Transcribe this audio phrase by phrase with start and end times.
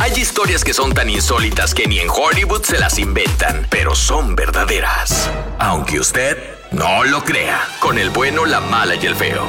[0.00, 4.36] Hay historias que son tan insólitas que ni en Hollywood se las inventan, pero son
[4.36, 5.28] verdaderas.
[5.58, 6.38] Aunque usted
[6.70, 9.44] no lo crea, con el bueno, la mala y el feo.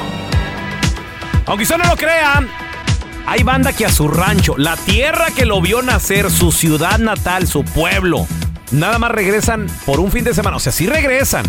[1.46, 2.42] Aunque usted no lo crea,
[3.26, 7.46] hay banda que a su rancho, la tierra que lo vio nacer, su ciudad natal,
[7.46, 8.26] su pueblo,
[8.72, 10.56] nada más regresan por un fin de semana.
[10.56, 11.44] O sea, sí regresan,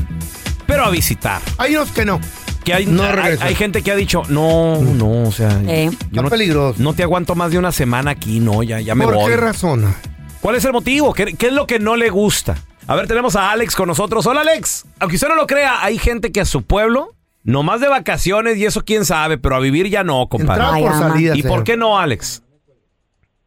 [0.67, 1.41] pero a visitar.
[1.57, 2.21] Hay unos que no.
[2.63, 5.89] Que hay, No hay- gente que ha dicho, no, no, o sea, Eh.
[6.11, 6.75] yo no, peligroso.
[6.81, 9.31] no te aguanto más de una semana aquí, no, ya, ya me ¿Por voy.
[9.31, 9.95] qué razón?
[10.41, 11.13] ¿Cuál es el motivo?
[11.13, 12.55] ¿Qué, qué es lo que no le gusta?
[12.87, 14.25] A ver, tenemos a Alex con nosotros.
[14.27, 14.85] Hola, Alex.
[14.99, 17.09] Aunque usted no lo crea, hay gente que a su pueblo,
[17.43, 20.63] nomás de vacaciones y eso quién sabe, pero a vivir ya no, compadre.
[20.65, 21.33] Ay, por salida.
[21.35, 22.43] ¿Y por qué no, Alex?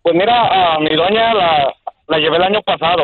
[0.03, 1.75] Pues mira, a mi doña la,
[2.09, 3.03] la llevé el año pasado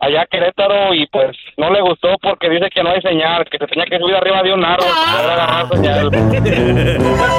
[0.00, 3.58] allá a Querétaro y pues no le gustó porque dice que no hay señal, que
[3.58, 6.10] se tenía que subir arriba de un árbol para poder agarrar señal.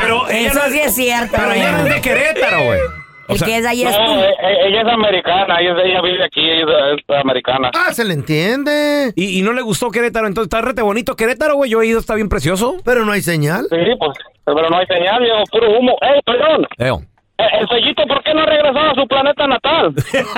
[0.00, 2.80] Pero ella Eso no- sí es cierto, Pero ella no es de Querétaro, güey.
[3.26, 5.74] O El sea, que es de ahí es No, e- e- ella es americana, ella,
[5.82, 7.70] ella vive aquí, ella es, americana.
[7.74, 9.14] Ah, se le entiende.
[9.16, 11.70] y, y no le gustó Querétaro, entonces está rete bonito Querétaro, güey.
[11.70, 12.76] Yo he ido, está bien precioso.
[12.84, 13.64] Pero no hay señal.
[13.70, 15.96] Sí, pues, pero no hay señal, viejo, puro humo.
[16.02, 16.66] ¡Ey, perdón!
[16.76, 17.00] Eo.
[17.36, 19.92] Eh, El sellito, ¿por qué no ha regresado a su planeta natal?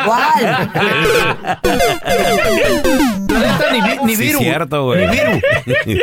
[0.04, 0.68] ¿Cuál?
[3.72, 4.38] Ni, vi- ni Sí, viru.
[4.38, 5.06] cierto, güey.
[5.06, 5.40] Ni viru.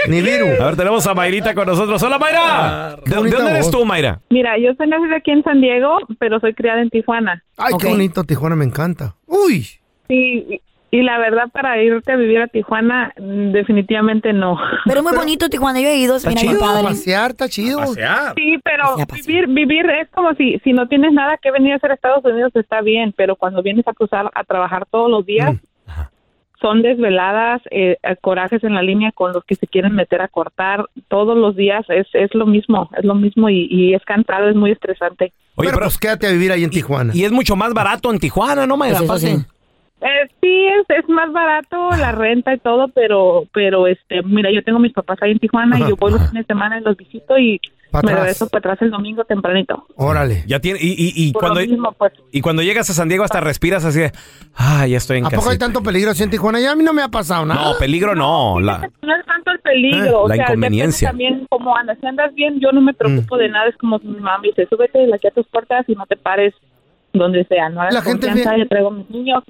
[0.08, 0.62] Ni viru.
[0.62, 2.02] A ver, tenemos a Mayrita con nosotros.
[2.04, 2.98] Hola, Mayra.
[3.06, 4.20] ¿De, de dónde eres tú, Mayra?
[4.30, 7.44] Mira, yo soy nacida aquí en San Diego, pero soy criada en Tijuana.
[7.58, 7.81] Ay, Ok.
[7.81, 9.16] qué bonito Tijuana, me encanta.
[9.25, 9.66] Uy.
[10.08, 10.62] Sí,
[10.96, 14.58] y, la verdad, para irte a vivir a Tijuana, mm, definitivamente no.
[14.86, 16.66] Pero es muy bonito Tijuana, yo he ido, Está mira bien chido.
[16.66, 16.84] padre.
[16.84, 17.86] Pasear, está chido.
[17.88, 19.24] Sí, pero pasó.
[19.26, 22.24] vivir, vivir es como si, si no tienes nada que venir a hacer a Estados
[22.26, 25.56] Unidos está bien, pero cuando vienes a cruzar a trabajar todos los días,
[26.62, 30.30] son desveladas, eh, eh, corajes en la línea con los que se quieren meter a
[30.30, 34.48] cortar todos los días, es, es lo mismo, es lo mismo y, y es cansado,
[34.48, 35.34] es muy estresante.
[35.56, 37.12] Oye, pero, pero- pues quédate a vivir ahí en Tijuana.
[37.14, 39.00] Y es mucho más barato en Tijuana, ¿no, Mayra?
[39.06, 39.46] Pues.
[40.03, 44.62] Eh, sí, es, es más barato la renta y todo, pero, pero este, mira, yo
[44.64, 46.97] tengo mis papás ahí en Tijuana y yo voy los fines de semana y los
[46.97, 47.62] visito y
[47.94, 48.16] me atrás.
[48.16, 49.86] regreso para atrás el domingo tempranito.
[49.96, 50.44] Órale.
[50.47, 52.12] Ya tiene, y, y, cuando, mismo, pues.
[52.31, 54.12] y cuando llegas a San Diego hasta respiras así de,
[54.56, 55.66] ah, ya estoy en ¿A poco hay casita".
[55.68, 56.60] tanto peligro así en Tijuana?
[56.60, 57.62] Ya a mí no me ha pasado nada.
[57.72, 58.60] No, peligro no.
[58.60, 61.12] La, No es tanto el peligro, Eh, o la sea, inconveniencia.
[61.12, 61.98] depende también cómo andas.
[62.01, 63.69] Si andas bien, yo no me preocupo de nada.
[63.69, 66.06] Es como si mi mamá me dice, súbete de aquí a tus puertas y no
[66.07, 66.54] te pares
[67.13, 67.69] donde sea.
[67.69, 69.44] No hagas La gente confianza, bien- yo traigo a mis niños.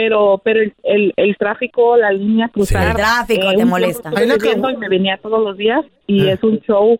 [0.00, 2.88] Pero, pero el, el, el tráfico, la línea cruzar.
[2.88, 4.10] El tráfico te un tiempo molesta.
[4.10, 6.32] viviendo acabo- y me venía todos los días y Ah.
[6.32, 6.98] es un show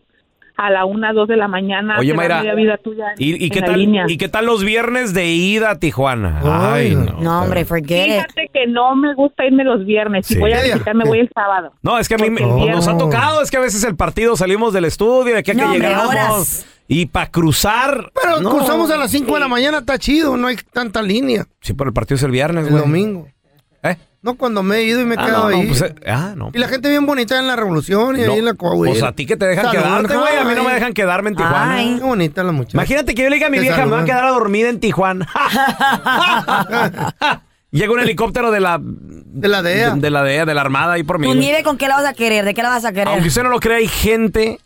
[0.66, 1.96] a la una, dos de la mañana.
[1.98, 4.04] Oye, Mayra, media vida tuya en- ¿Y, y en qué la tal, línea.
[4.08, 6.40] ¿Y qué tal los viernes de ida a Tijuana?
[6.44, 7.20] Ay, no.
[7.20, 8.12] No, hombre, forget it.
[8.14, 10.26] Fíjate que no me gusta irme los viernes.
[10.26, 10.40] Si Sí.
[10.40, 11.72] voy a visitar, me voy el sábado.
[11.82, 14.36] No, es que a mí me- nos ha tocado, es que a veces el partido
[14.36, 16.08] salimos del estudio, de aquí a que No, hombre, llegamos.
[16.10, 16.66] horas.
[16.88, 18.10] Y para cruzar.
[18.20, 18.50] Pero no.
[18.50, 21.46] cruzamos a las 5 de la mañana, está chido, no hay tanta línea.
[21.60, 22.82] Sí, pero el partido es el viernes, El güey.
[22.82, 23.28] domingo.
[24.22, 25.66] No, cuando me he ido y me he Ah, quedado no, no, ahí.
[25.68, 26.50] pues, eh, ah, no.
[26.52, 28.92] Y la gente bien bonita en la Revolución y No, ahí en la Coahuila.
[28.92, 30.36] Pues a ti que te dejan Saludan, quedarte, güey.
[30.36, 31.74] A mí no me dejan quedarme en Tijuana.
[31.74, 32.76] Ay, qué bonita la muchacha.
[32.76, 34.66] Imagínate que yo le diga a mi Te vieja, me voy a quedar a dormir
[34.66, 35.26] en Tijuana.
[37.70, 38.78] Llega un helicóptero de la...
[38.82, 39.90] De la DEA.
[39.94, 41.26] De, la DEA, de la Armada, ahí por mí.
[41.28, 42.44] ¿Tu nieve con qué la vas a querer?
[42.44, 43.08] ¿De qué la vas a querer?
[43.08, 44.58] Aunque usted no lo crea, hay gente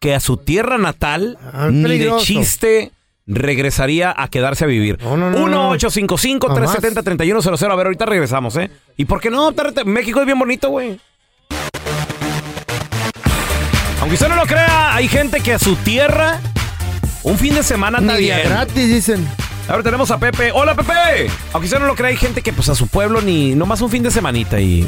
[0.00, 2.90] que a su tierra natal Ah, ni de chiste
[3.26, 4.98] regresaría a quedarse a vivir.
[5.02, 5.74] no, no.
[5.76, 7.70] 1-855-370-3100.
[7.70, 8.70] A ver, ahorita regresamos, ¿eh?
[8.96, 9.52] ¿Y por qué no?
[9.84, 11.00] México es bien bonito, güey.
[14.00, 16.38] Aunque usted no lo crea, hay gente que a su tierra
[17.22, 18.48] un fin de semana día bien.
[18.50, 19.26] gratis, dicen.
[19.66, 20.52] Ahora tenemos a Pepe.
[20.52, 21.30] ¡Hola, Pepe!
[21.54, 23.88] Aunque usted no lo crea, hay gente que pues a su pueblo ni nomás un
[23.88, 24.86] fin de semanita y,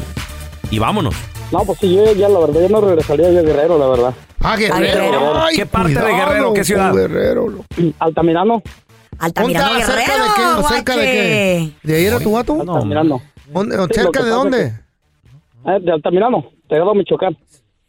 [0.71, 1.15] y vámonos.
[1.53, 4.15] No, pues sí, yo ya la verdad, yo no regresaría yo a Guerrero, la verdad.
[4.41, 5.35] Ah, Guerrero.
[5.41, 6.53] Ay, ¿Qué parte de Guerrero?
[6.53, 6.93] ¿Qué ciudad?
[6.95, 7.49] Guerrero.
[7.49, 7.65] lo-
[7.99, 8.63] Altamirano.
[9.19, 10.43] Altamirano ¿Cerca de qué?
[10.59, 11.73] ¿O cerca de qué?
[11.83, 12.61] ¿De ahí era tu vato?
[12.61, 13.23] Altamirano.
[13.47, 14.73] ¿Dónde- o Sí, lo ¿Cerca de dónde?
[15.67, 17.37] Eh, de Altamirano, pegado a Michoacán.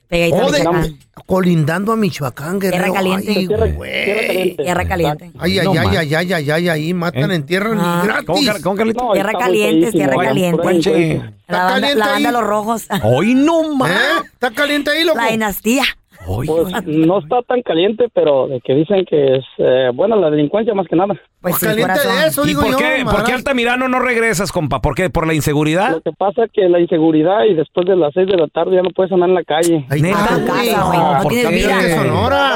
[0.07, 0.97] Pegadito a Oh, Michoacán.
[1.25, 2.83] colindando a Michoacán, Guerrero.
[2.83, 3.33] Tierra caliente.
[3.35, 4.05] Ay, Tierra- güey.
[4.05, 4.63] Tierra caliente.
[4.63, 5.31] Tierra caliente.
[5.37, 7.35] Ay, ay, No, ay, ay, ay, ay, ay, ahí matan ¿Eh?
[7.35, 8.01] en tierra Ah.
[8.05, 8.25] gratis.
[8.25, 8.75] ¿Cómo?
[8.75, 10.63] No, Tierra está caliente, tierra caliente.
[10.63, 12.33] La ¿Está banda, caliente la banda ahí?
[12.33, 12.83] Los Rojos.
[13.03, 13.91] Hoy no más.
[13.91, 13.95] ¿Eh?
[14.33, 15.17] ¿Está caliente ahí, loco?
[15.19, 15.83] La dinastía.
[16.27, 16.45] Hoy.
[16.47, 20.73] Pues no está tan caliente, pero de que dicen que es eh, buena la delincuencia
[20.73, 21.13] más que nada.
[21.41, 22.77] Pues Pues caliente de eso, ¿Y digo por yo.
[22.77, 23.33] qué, por qué.
[23.33, 24.81] Altamirano no regresas, compa?
[24.81, 25.09] ¿Por qué?
[25.09, 25.91] ¿Por la inseguridad?
[25.91, 28.75] Lo que pasa es que la inseguridad y después de las 6 de la tarde
[28.75, 29.85] ya no puedes andar en la calle.
[29.89, 30.69] Ahí está, güey.
[30.69, 30.99] güey.
[30.99, 31.55] No ¿por tienes qué?
[31.55, 31.81] vida.
[31.81, 32.55] de Sonora.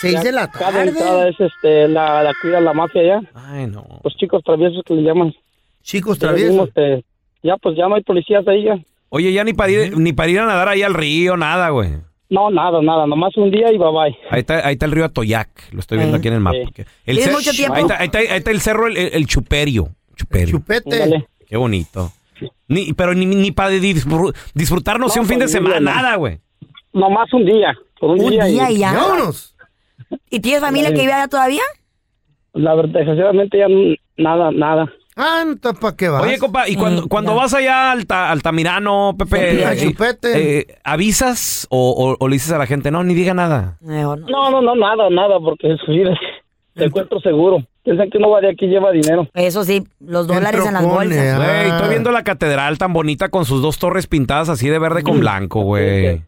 [0.00, 1.28] Seis de la Cada entrada tarde.
[1.30, 3.20] es este, la, la cuida la mafia ya.
[3.34, 3.84] Ay, no.
[4.02, 5.34] Los chicos traviesos que le llaman.
[5.82, 6.52] Chicos Ya traviesos.
[6.52, 7.04] vimos que
[7.42, 8.78] ya pues ya no hay policías ahí ya.
[9.10, 11.90] Oye, ya ni para ir, ni para ir a nadar ahí al río, nada, güey.
[12.30, 14.16] No, nada, nada, nomás un día y bye bye.
[14.30, 16.18] Ahí está, ahí está el río Atoyac, lo estoy viendo Eh.
[16.20, 16.56] aquí en el mapa.
[16.76, 16.82] Sí.
[17.06, 17.74] El ¿Tienes cer- mucho tiempo?
[17.74, 19.88] Ahí está, ahí está- ahí está el cerro, el, el- el Chuperio.
[20.14, 20.58] Chuperio.
[20.58, 21.26] Chupete.
[21.48, 22.12] Qué bonito.
[22.68, 26.16] Ni, pero ni, ni para disfrutar, no sé, No, un fin de pues, semana, nada,
[26.16, 26.38] güey.
[26.92, 27.74] Nomás un día.
[27.98, 28.92] Por un, Un día y ya.
[28.92, 29.54] Vámonos.
[30.30, 31.62] ¿Y tienes familia que vive allá todavía?
[32.52, 33.66] La verdad, desgraciadamente ya
[34.16, 34.92] nada, nada.
[35.22, 36.22] Ah, entonces, ¿para qué vas?
[36.22, 40.58] Oye, compa, y cuando, Eh, cuando vas allá a Alta, Altamirano, Pepe, al eh, Chupete.
[40.60, 43.76] eh, ¿avisas o, o- o le dices a la gente, no, ni diga nada?
[43.80, 44.50] Mejor no.
[44.50, 46.12] No, no, nada, nada, porque su vida
[46.74, 47.58] es encuentro seguro.
[47.82, 49.26] Piensan que uno va de aquí y lleva dinero.
[49.34, 51.34] Eso sí, los dólares en las bolsas.
[51.34, 51.36] ah.
[51.36, 55.02] Güey, estoy viendo la catedral tan bonita con sus dos torres pintadas así de verde
[55.02, 56.22] con blanco, güey.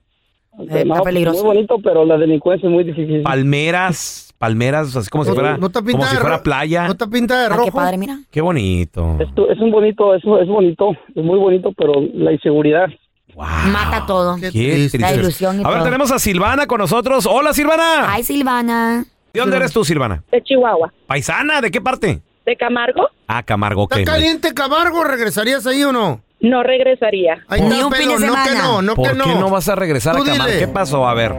[0.59, 1.45] Eh, está No, pues, peligroso.
[1.45, 3.23] Muy bonito, pero la delincuencia es muy difícil.
[3.23, 6.85] Palmeras, palmeras, así como si No- fuera, no está como si fuera playa.
[6.87, 7.65] ¿No está pintada de Ah, rojo?
[7.67, 8.19] qué padre, mira.
[8.31, 9.17] Qué bonito.
[9.21, 12.89] Esto es un bonito, es, es bonito, es muy bonito, pero la inseguridad.
[13.35, 13.47] Wow.
[13.73, 14.37] Mata todo.
[14.37, 14.99] Qué Qué triste.
[14.99, 15.85] La ilusión y A ver, todo.
[15.85, 17.27] tenemos a Silvana con nosotros.
[17.27, 18.13] Hola, Silvana.
[18.13, 19.05] Ay, Silvana.
[19.33, 20.23] ¿De dónde eres tú, Silvana?
[20.31, 20.93] De Chihuahua.
[21.07, 21.63] ¿Paisana?
[21.63, 22.21] ¿De qué parte?
[22.45, 24.05] De Camargo, Ah, Camargo, ¿Está ok.
[24.05, 25.05] caliente Camargo?
[25.05, 26.21] ¿Regresarías ahí o no?
[26.43, 27.43] No regresaría.
[27.49, 28.63] Ahí Ni está, un fin pero de no que semana.
[28.65, 29.25] no, no ¿Por que no.
[29.25, 30.47] qué no vas a regresar Tú a Camargo?
[30.47, 30.59] dile.
[30.59, 31.07] ¿Qué pasó?
[31.09, 31.33] A ver.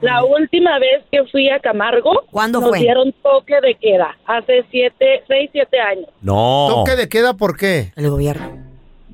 [0.00, 2.78] La última vez que fui a Camargo, ¿Cuándo nos fue?
[2.80, 6.66] dieron toque de queda, hace siete, seis, siete años, No.
[6.68, 7.92] ¿Toque de queda por qué?
[7.96, 8.46] El gobierno.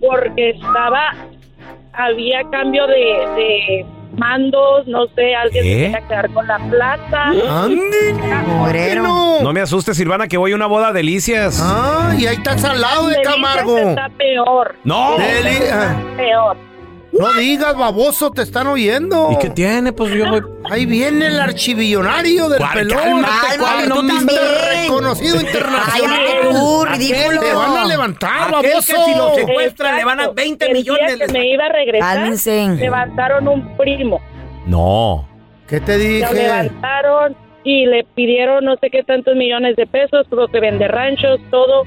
[0.00, 1.14] porque estaba,
[1.92, 2.94] había cambio de,
[3.36, 3.86] de
[4.16, 5.70] mandos, no sé, alguien ¿Qué?
[5.70, 7.22] se quería quedar con la plaza.
[7.48, 8.14] ¡Ande!
[8.14, 9.38] ¿Por qué Moreno.
[9.42, 9.52] no?
[9.52, 11.60] Me asustes, Silvana, que voy a una boda de delicias.
[11.62, 13.76] Ah, y ahí estás al lado de Camargo.
[13.78, 14.76] Está peor.
[14.84, 15.16] No.
[15.18, 16.56] Deli- ah, Peor.
[17.12, 19.28] No digas, baboso, te están oyendo.
[19.32, 19.92] ¿Y qué tiene?
[19.92, 20.40] Pues yo voy.
[20.70, 22.72] Ahí viene el archivillonario del ¿Cuál?
[22.72, 22.98] pelón.
[23.02, 23.88] Cálmate, ¿cuál?
[23.88, 24.40] no Tú también.
[24.82, 26.20] reconocido internacional.
[26.26, 27.40] Cállate tú, ridículo.
[27.42, 29.04] Te van a levantar, Aquel que baboso.
[29.06, 30.42] si lo secuestran le van a Exacto.
[30.42, 31.16] 20 El millones.
[31.18, 32.68] día que me iba a regresar, Cálmense.
[32.76, 34.20] levantaron un primo.
[34.66, 35.28] No.
[35.68, 36.34] ¿Qué te Lo dije?
[36.34, 41.40] levantaron y le pidieron no sé qué tantos millones de pesos, tuvo que vender ranchos,
[41.50, 41.82] todo.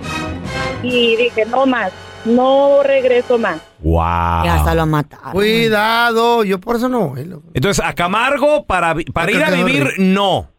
[0.84, 1.92] Y dije, no más,
[2.26, 3.62] no regreso más.
[3.80, 4.46] Wow.
[4.46, 5.32] Y hasta lo mataron.
[5.32, 7.26] Cuidado, yo por eso no voy.
[7.26, 7.44] loco.
[7.54, 10.50] Entonces, a Camargo, para, vi- para ir a Acá, vivir, no.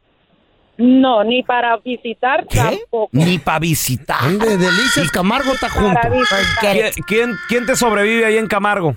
[0.79, 3.09] No, ni para visitar tampoco.
[3.13, 4.21] Ni para visitar.
[4.23, 4.59] ¿Dónde?
[4.59, 5.95] Delicias Camargo está junto.
[5.95, 6.39] Para visitar.
[6.61, 8.95] ¿Quién, quién, quién te sobrevive ahí en Camargo?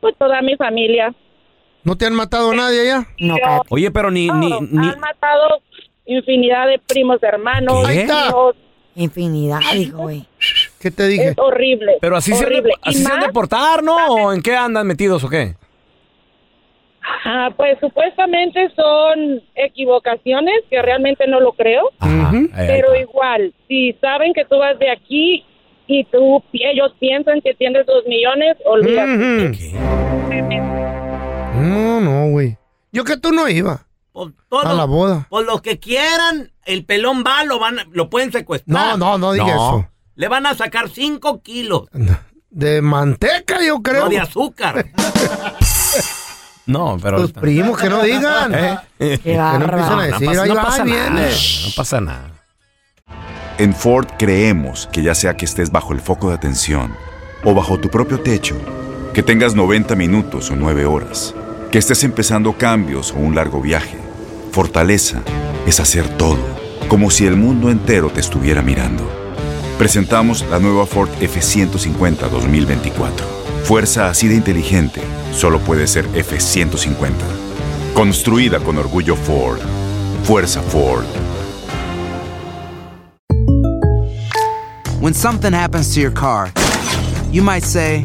[0.00, 1.12] Pues toda mi familia.
[1.82, 3.06] ¿No te han matado nadie allá?
[3.18, 3.62] No, Yo-.
[3.70, 5.60] Oye, pero ni, ni, No, ni- Han matado
[6.06, 8.04] infinidad de primos, hermanos, ¿Qué?
[8.04, 8.54] hijos.
[8.94, 10.26] Infinidad, dijo, güey.
[10.80, 11.28] ¿Qué te dije?
[11.28, 11.98] Es horrible.
[12.00, 12.72] Pero así se, han de, horrible.
[12.82, 13.96] así Y se han de portar, ¿no?
[14.08, 15.54] ¿O en qué andan metidos o qué?
[17.24, 21.90] Ah, pues supuestamente son equivocaciones, que realmente no lo creo.
[22.56, 25.44] Pero igual, si saben que tú vas de aquí
[25.86, 29.50] y tú ellos piensan que tienes dos millones, olvídate.
[31.56, 32.56] No, no, güey.
[32.92, 33.86] Yo que tú no iba.
[34.64, 35.26] A la boda.
[35.30, 38.98] Por lo que quieran, el pelón va, lo van, a- lo pueden No, secuestrar.
[38.98, 39.88] no, no diga eso.
[40.14, 41.84] Le van a sacar 5 kilos.
[42.50, 44.04] De manteca, yo creo.
[44.04, 44.86] No de azúcar.
[46.66, 47.16] No, pero.
[47.22, 48.54] Tus primos que no digan.
[48.98, 49.18] ¿Eh?
[49.22, 51.30] Que no empiecen a decir, pasa, ahí no va, pasa ahí nada.
[51.30, 52.30] No pasa nada.
[53.58, 56.94] En Ford creemos que ya sea que estés bajo el foco de atención
[57.44, 58.56] o bajo tu propio techo,
[59.12, 61.34] que tengas 90 minutos o 9 horas,
[61.70, 63.98] que estés empezando cambios o un largo viaje,
[64.52, 65.22] fortaleza
[65.66, 66.38] es hacer todo,
[66.88, 69.19] como si el mundo entero te estuviera mirando.
[69.80, 73.26] Presentamos la nueva Ford F150 2024.
[73.64, 75.00] Fuerza así de inteligente
[75.32, 77.14] solo puede ser F150.
[77.94, 79.58] Construida con orgullo Ford.
[80.24, 81.06] Fuerza Ford.
[85.00, 86.52] When something happens to your car,
[87.32, 88.04] you might say,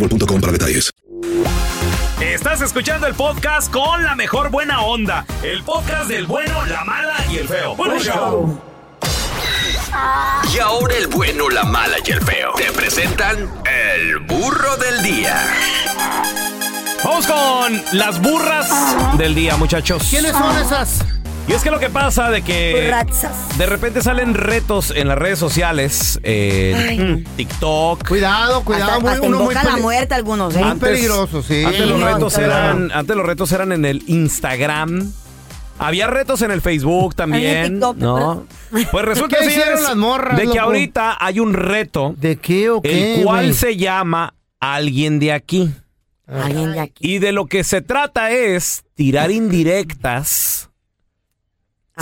[0.00, 0.90] boostmobile.com para detalles.
[2.20, 5.24] Estás escuchando el podcast con la mejor buena onda.
[5.42, 7.74] El podcast del bueno, la mala y el feo.
[7.76, 8.60] Bueno, show.
[10.54, 12.52] Y ahora el bueno, la mala y el feo.
[12.56, 15.36] Te presentan el burro del día.
[17.02, 18.68] Vamos con las burras
[19.18, 20.06] del día, muchachos.
[20.10, 21.04] ¿Quiénes son esas?
[21.50, 22.94] Y es que lo que pasa de que
[23.58, 28.06] de repente salen retos en las redes sociales, en TikTok.
[28.06, 28.92] Cuidado, cuidado.
[28.92, 30.64] Hasta, muy- hasta uno muy invoca la peli- muerte algunos, ¿eh?
[30.64, 31.64] Muy peligroso, sí.
[31.64, 35.10] Antes los Sí, retos eran, antes los retos eran en el Instagram.
[35.80, 38.46] Había retos en el Facebook También en también, TikTok, ¿no?
[38.92, 40.60] Pues resulta, ¿Qué hicieron señores, las morras, de que loco?
[40.60, 43.16] ahorita hay un reto, ¿De qué o qué?
[43.16, 43.54] el cual güey?
[43.54, 45.68] se llama Alguien de aquí.
[46.28, 46.94] Alguien de aquí.
[47.14, 50.69] Y de lo que se trata es tirar indirectas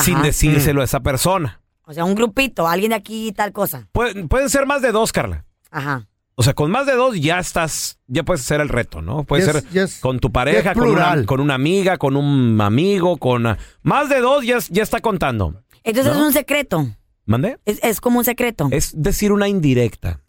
[0.00, 0.04] Ajá.
[0.04, 1.60] sin decírselo a esa persona.
[1.84, 3.88] O sea, un grupito, alguien de aquí y tal cosa.
[3.92, 5.44] Pueden, pueden ser más de dos, Carla.
[5.70, 6.06] Ajá.
[6.34, 9.24] O sea, con más de dos ya estás, ya puedes hacer el reto, ¿no?
[9.24, 9.64] Puede ser
[10.00, 13.46] con tu pareja, con una, con una amiga, con un amigo, con...
[13.46, 15.64] ah, Más de dos ya, es- ya está contando.
[15.82, 16.20] Entonces ¿No?
[16.20, 16.86] es un secreto.
[17.26, 17.58] ¿Mande?
[17.64, 18.68] Es, es como un secreto.
[18.70, 20.20] Es decir una indirecta.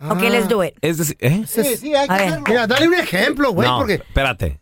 [0.00, 0.74] Ok, let's do it.
[0.80, 1.44] Es decir, ¿eh?
[1.46, 2.40] Sí, sí, hay A ver.
[2.48, 3.94] Mira, dale un ejemplo, güey, no, porque...
[3.96, 4.61] espérate.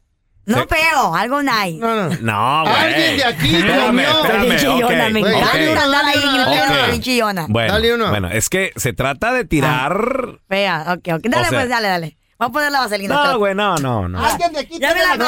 [0.57, 1.79] No peo, algo nice.
[1.79, 2.17] No, no.
[2.21, 2.77] No, güey.
[2.85, 4.09] Alguien de aquí Espérame, comió.
[4.25, 5.73] espérame, chillona, me encanta dale ok.
[5.73, 7.47] una, andar ahí gritando, chillona.
[7.49, 8.09] Bueno, Dale uno.
[8.11, 10.39] bueno, es que se trata de tirar...
[10.49, 11.21] Fea, ok, ok.
[11.25, 12.17] Dale, O sea- pues, dale, dale.
[12.39, 13.15] Vamos a poner la vaselina.
[13.33, 14.19] No, güey, no, no, no.
[14.25, 15.17] Alguien de aquí Ya me la.
[15.19, 15.25] No,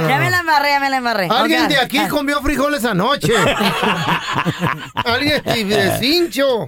[0.00, 1.28] no, Ya me la embarré, ya me la embarré.
[1.30, 3.32] Alguien de aquí comió frijoles anoche.
[5.04, 6.66] Alguien de cincho.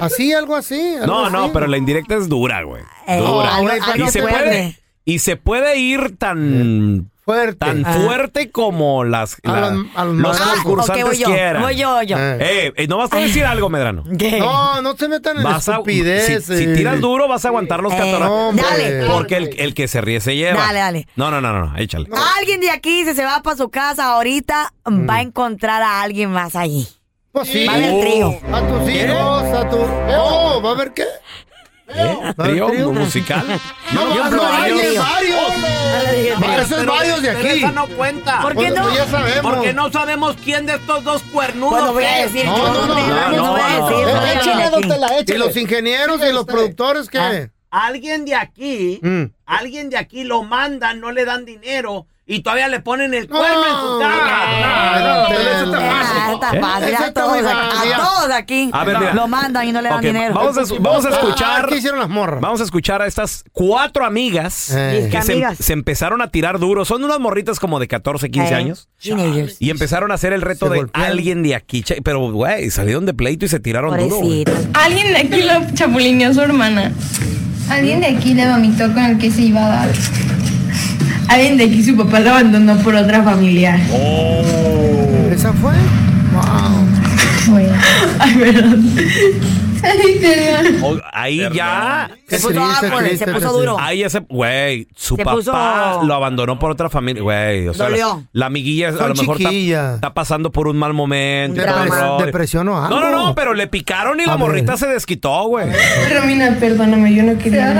[0.00, 0.94] Así, algo así.
[0.96, 2.82] algo No, no, pero la indirecta es dura, güey.
[3.06, 3.56] Eh, Dura.
[3.56, 4.78] algo- güey, algo y se puede
[5.10, 7.56] y se puede ir tan Fuerte.
[7.56, 7.92] tan Ah.
[7.92, 10.62] fuerte como las A la- los- a los los madrazos.
[10.64, 11.62] concursantes Ok, voy yo, quieran.
[11.62, 12.16] voy yo, yo.
[12.18, 12.38] Eh.
[12.40, 14.02] Eh, eh, no vas a decir algo, Medrano.
[14.18, 14.38] ¿Qué?
[14.40, 16.44] No, no se metan en Vas a, si, estupidez.
[16.44, 18.56] si tiras duro vas a aguantar los Eh, catorrazos.
[18.56, 19.06] Dale.
[19.06, 20.58] Porque el, el que se ríe se lleva.
[20.60, 21.06] Dale, dale.
[21.16, 22.08] No, no, no, no, no, échale.
[22.38, 26.32] Alguien de aquí, si se va para su casa ahorita, va a encontrar a alguien
[26.32, 26.88] más allí.
[27.32, 27.64] Pues sí.
[27.64, 28.28] Va a haber trío.
[28.52, 29.76] A tus hijos, a tu.
[29.76, 31.04] Oh, ¿va a haber qué?
[31.94, 32.16] ¿Eh?
[32.36, 32.92] ¿Trío trío?
[32.92, 33.46] musical?
[33.92, 34.02] No,
[34.52, 35.04] hay varios.
[36.86, 37.48] Varios de aquí.
[37.58, 38.40] esa no cuenta.
[38.42, 38.82] ¿Por qué Pues, no?
[38.84, 39.52] pues ya sabemos.
[39.54, 42.32] Porque no sabemos quién de estos dos cuernudos Pues no voy a es.
[42.32, 44.06] decir No, yo, no, no, hombre, no, no voy a no, decir.
[44.06, 44.64] no, no, no, échale
[45.20, 45.32] aquí.
[45.32, 47.50] ¿Y los ingenieros y los productores qué?
[47.70, 49.24] Alguien de aquí, Mm.
[49.46, 53.64] alguien de aquí lo mandan, no le dan dinero y todavía le ponen el cuerno
[53.66, 55.22] en su cara.
[55.22, 56.34] no, pero eso está Ah, fácil.
[56.34, 56.88] está fácil.
[56.94, 60.00] Eso A todos, aquí- a todos aquí A ver, lo mandan y no le dan
[60.00, 60.34] dinero.
[60.34, 61.64] vamos a, vamos a escuchar.
[61.64, 62.40] Ah, ¿Qué hicieron las morras?
[62.40, 65.08] Vamos a escuchar a estas cuatro amigas Eh.
[65.10, 65.58] que se, Amigas.
[65.58, 66.84] se empezaron a tirar duro.
[66.84, 68.88] Son unas morritas como de 14, 15 Eh, años.
[69.58, 71.84] Y empezaron a hacer el reto de alguien de aquí.
[72.04, 74.20] Pero, güey, salieron de pleito y se tiraron duro.
[74.74, 76.92] Alguien de aquí lo chapulineó a su hermana.
[77.68, 79.88] Alguien de aquí le vomitó con el que se iba a dar.
[81.30, 83.76] Alguien de aquí su papá lo abandonó por otra familia.
[85.32, 85.72] ¿Esa fue?
[86.32, 86.86] Wow.
[88.18, 88.94] Ay, perdón.
[89.82, 91.02] Ay, perdón.
[91.12, 92.10] Ahí ya.
[92.26, 92.60] Se puso
[92.98, 93.76] triste, se puso duro.
[93.78, 94.18] Ahí ya se.
[94.20, 97.22] Güey, su Se papá puso- lo abandonó por otra familia.
[97.22, 100.92] Güey, o sea, la, la amiguilla a lo mejor está, está pasando por un mal
[100.92, 101.62] momento.
[101.64, 102.24] Rollo.
[102.26, 103.00] Depresión o algo.
[103.00, 104.38] No, no, no, pero le picaron y la ver.
[104.38, 105.68] morrita se desquitó, güey.
[106.12, 107.72] Romina, perdóname, yo no quería.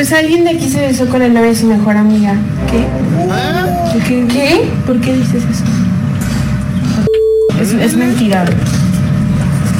[0.00, 2.32] Pues alguien de aquí se besó con el novio de su mejor amiga.
[2.70, 4.08] ¿Qué?
[4.08, 4.26] ¿Qué?
[4.28, 4.70] ¿Qué?
[4.86, 5.64] ¿Por qué dices eso?
[7.60, 8.46] Es, es mentira.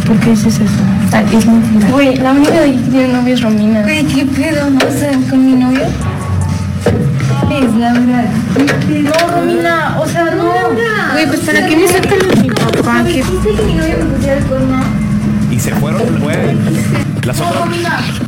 [0.07, 1.39] ¿Por qué dices eso?
[1.39, 1.89] Es mentira.
[1.91, 3.81] Güey, la única de aquí que tiene novio es Romina.
[3.81, 4.69] Güey, ¿qué pedo?
[4.69, 5.87] ¿No sé con mi novio?
[5.87, 8.25] Es la verdad.
[9.03, 10.53] No, Romina, o sea, no.
[11.13, 13.05] Güey, pues ¿para qué me sacan mi papá?
[13.07, 13.23] ¿Qué?
[13.23, 14.83] que mi novio me pusiera el cuerno?
[15.51, 16.37] Y se fueron, güey.
[17.25, 17.71] Las otras.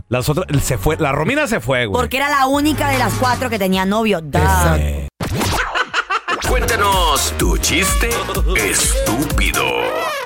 [0.08, 0.46] Las otras.
[0.64, 0.96] Se fue.
[0.98, 2.00] La Romina se fue, güey.
[2.00, 4.20] Porque era la única de las cuatro que tenía novio.
[4.20, 4.38] Duh.
[6.48, 8.10] Cuéntanos tu chiste
[8.56, 9.64] estúpido.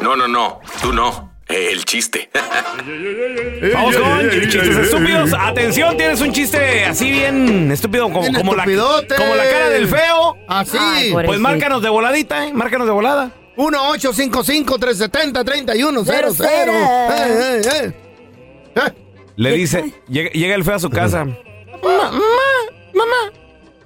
[0.03, 1.33] No, no, no, tú no.
[1.49, 2.29] El chiste.
[3.73, 5.33] Vamos con chistes estúpidos.
[5.39, 9.15] Atención, tienes un chiste así bien estúpido como, Bien como, la, estupidote.
[9.15, 10.37] como la cara del feo.
[10.49, 10.77] Así.
[10.81, 12.53] Ay, Pues márcanos de voladita, ¿eh?
[12.53, 13.31] Márcanos de volada.
[13.57, 16.35] 1-855-370-3100.
[16.37, 17.93] Cero, Eh, eh, eh.
[18.77, 18.93] Eh,
[19.37, 21.25] Le dice, llega, llega el feo a su casa.
[21.25, 22.11] Mamá,
[22.95, 23.33] mamá.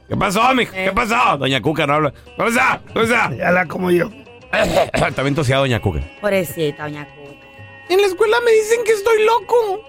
[0.09, 0.73] ¿Qué pasó, mijo?
[0.73, 1.37] ¿Qué pasó?
[1.39, 2.13] Doña Cuca no habla.
[2.13, 2.61] ¿Qué pasó?
[2.87, 3.35] ¿Qué pasó?
[3.35, 4.11] Ya la como yo.
[5.15, 6.01] También tosía Doña Cuca.
[6.21, 7.31] Pobrecita, doña Cuca.
[7.89, 9.83] En la escuela me dicen que estoy loco.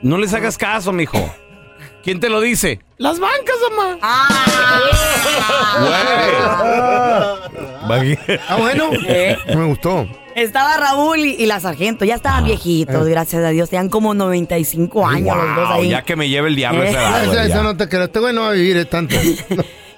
[0.00, 1.18] No les hagas caso, mijo.
[2.02, 2.80] ¿Quién te lo dice?
[2.96, 3.98] Las bancas, mamá.
[7.86, 8.18] Güey.
[8.48, 8.90] Ah, bueno.
[9.48, 10.06] Me gustó.
[10.42, 12.04] Estaba Raúl y, y la sargento.
[12.04, 13.70] Ya estaban viejitos, gracias a Dios.
[13.70, 15.88] Tenían como 95 años los dos Wow, ahí.
[15.90, 16.90] ya que me lleve el diablo Eh.
[16.90, 17.62] esa edad, güey, esa ya.
[17.62, 18.04] no te creo.
[18.04, 19.14] Este güey no va a vivir tanto.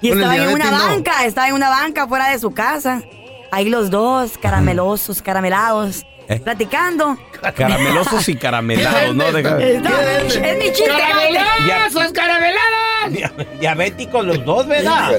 [0.03, 0.77] Y Con el estaba en una no.
[0.79, 3.03] banca, estaba en una banca fuera de su casa.
[3.51, 6.39] Ahí los dos, caramelosos, caramelados, ¿Eh?
[6.39, 7.17] platicando.
[7.55, 9.31] Caramelosos y caramelados, ¿no?
[9.31, 10.85] Deja- No, es mi chiste.
[10.87, 13.59] ¡Caramelados, caramelados!
[13.59, 15.11] Diabéticos los dos, ¿verdad?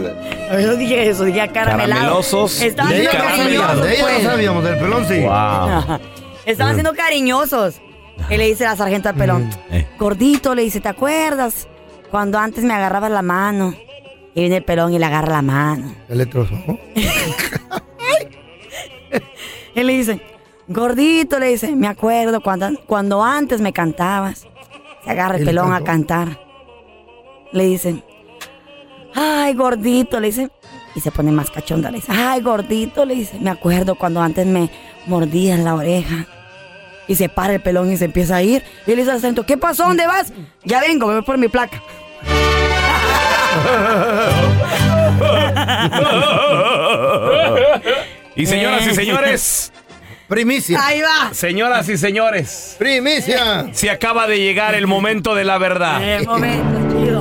[0.53, 1.95] Yo no dije eso, dije caramelados.
[1.95, 3.85] Caramelosos Estaban y caramelados.
[3.85, 4.23] De ella pues.
[4.23, 5.21] no sabíamos, del pelón sí.
[5.21, 5.99] Wow.
[6.47, 7.81] Estaban siendo cariñosos.
[8.31, 9.87] Y le dice la sargento al pelón, Eh.
[9.99, 11.67] gordito, le dice, ¿te acuerdas?
[12.11, 13.75] Cuando antes me agarrabas la mano.
[14.35, 15.95] Y viene el pelón y le agarra la mano.
[16.09, 16.55] El letroso.
[19.75, 20.21] Él le dice,
[20.69, 24.47] gordito, le dice, me acuerdo cuando, cuando antes me cantabas.
[25.05, 26.39] Se agarra el ¿Y le pelón a cantar.
[27.53, 28.03] Le dice,
[29.15, 30.51] ay, gordito, le dice.
[30.95, 34.47] Y se pone más cachonda, le dice, ay, gordito, le dice, me acuerdo cuando antes
[34.47, 34.71] me
[35.07, 36.27] mordías la oreja.
[37.09, 38.63] Y se para el pelón y se empieza a ir.
[38.87, 39.85] Y le dice al sargento, ¿qué pasó?
[39.85, 40.33] ¿Dónde vas?
[40.65, 41.83] Ya vengo, me voy por mi placa.
[48.35, 49.73] Y señoras y señores,
[50.33, 50.81] Primicia.
[50.83, 51.35] Ahí va.
[51.35, 53.67] señoras y señores, Primicia.
[53.73, 56.03] se acaba de llegar el momento de la verdad.
[56.03, 57.21] El momento, chido.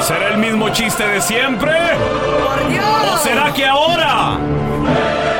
[0.00, 1.72] ¿Será el mismo chiste de siempre?
[1.74, 2.84] ¡Por Dios!
[3.12, 4.38] ¿O será que ahora?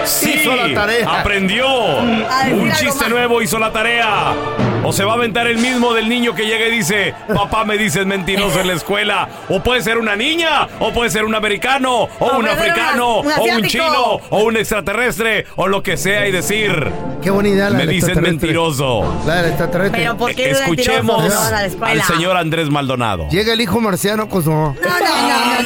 [0.05, 1.21] Sí, Hizo la tarea.
[1.21, 1.67] aprendió.
[1.97, 4.35] Un chiste nuevo hizo la tarea.
[4.85, 7.79] O se va a aventar el mismo del niño que llega y dice, papá me
[7.79, 9.29] dices mentiroso en la escuela.
[9.49, 13.37] O puede ser una niña, o puede ser un americano, o No, un africano, una-
[13.41, 16.91] un o un chino, o un extraterrestre, o lo que sea y decir,
[17.23, 18.31] Qué buena idea la me extraterrestre.
[18.33, 19.23] mentiroso.
[19.25, 20.01] La del extraterrestre.
[20.01, 21.33] Pero ¿por qué Escuchemos?
[21.33, 23.29] No, al señor Andrés Maldonado.
[23.29, 24.51] Llega el hijo marciano con su...
[24.51, 25.63] No, no, no,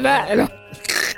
[0.00, 0.50] no, no.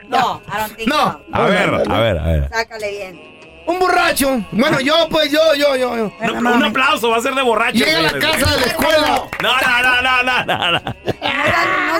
[0.08, 0.96] No, I don't think No.
[0.96, 1.20] so.
[1.32, 2.48] A ver, a ver, a ver.
[2.50, 3.31] Sácale bien.
[3.66, 4.44] Un borracho.
[4.50, 5.96] Bueno, yo, pues, yo, yo, yo.
[5.96, 6.40] yo.
[6.40, 7.78] No, un aplauso, va a ser de borracho.
[7.78, 9.22] Llega a la casa de la escuela.
[9.42, 10.80] No, no, no, no, no, no, no.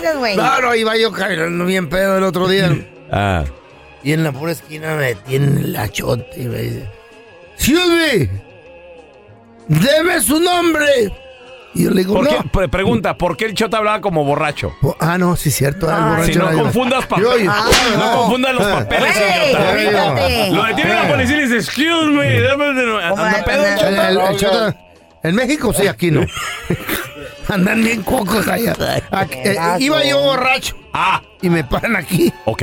[0.02, 0.36] No.
[0.36, 2.70] No, no, iba yo caminando bien pedo el otro día.
[3.14, 3.44] Ah,
[4.02, 6.88] Y en la pura esquina me tiene la chota y me dice:
[7.56, 8.30] ¡Silvi!
[9.68, 11.12] ¡Debe su nombre!
[11.74, 12.30] Y yo le digo: ¿por No.
[12.42, 14.72] qué- pre- pregunta, ¿por qué el chota hablaba como borracho?
[14.82, 15.88] Oh, Ah, no, sí, cierto.
[15.90, 17.44] ah, el borracho Si no era confundas papeles.
[17.44, 17.96] yo.
[17.98, 19.74] No confundas los papeles, idiota.
[19.76, 20.50] fíjate.
[20.50, 22.98] Lo detiene la policía y le dice, excuse me, dame de nuevo".
[23.00, 24.08] Anda pedo, El, chota.
[24.10, 24.76] el- el chota-
[25.24, 26.26] En México sí, aquí no.
[27.48, 28.74] Andan bien cocos allá.
[29.10, 30.76] Aquí, eh, iba yo borracho.
[30.92, 31.22] Ah.
[31.40, 32.32] Y me paran aquí.
[32.44, 32.62] Ok.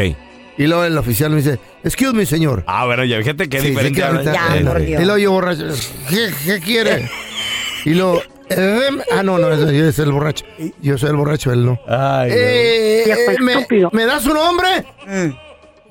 [0.58, 2.63] Y luego el oficial me dice, excuse me, señor.
[2.67, 4.00] Ah, bueno, ya fíjate que Sí, sí, diferente.
[4.02, 4.80] que ahorita- habla.
[4.82, 5.67] Y luego yo borracho.
[6.10, 7.10] ¿Qué, qué quiere?
[7.86, 8.22] Y luego...
[8.49, 10.45] eh, ah, no, no, ese es el borracho.
[10.81, 11.79] Yo soy el borracho, él no.
[11.88, 14.85] Ay, Eh, eh, me, ¿Me da su nombre?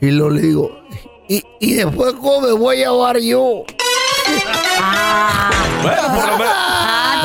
[0.00, 0.80] Y luego le digo,
[1.28, 3.64] ¿y, y después cómo me voy a llevar yo?
[5.82, 6.54] Bueno, por lo menos.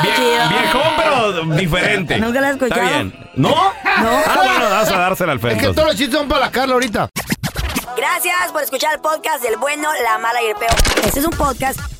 [0.03, 2.17] Vie- viejón, pero diferente.
[2.19, 2.81] Nunca la he escuchado.
[2.81, 3.29] Está bien.
[3.35, 3.49] ¿No?
[3.49, 3.53] No.
[4.25, 6.73] Ah, bueno, vas a dársela al Es que todos los chistes son para la Carla
[6.73, 7.09] ahorita.
[7.95, 10.71] Gracias por escuchar el podcast del bueno, la mala y el peor.
[11.05, 11.79] Este es un podcast